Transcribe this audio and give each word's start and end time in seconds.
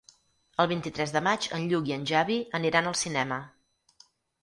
El 0.63 0.69
vint-i-tres 0.71 1.13
de 1.17 1.21
maig 1.27 1.47
en 1.59 1.69
Lluc 1.73 1.91
i 1.93 1.97
en 1.99 2.09
Xavi 2.15 2.41
aniran 2.63 2.93
al 2.93 3.01
cinema. 3.07 3.43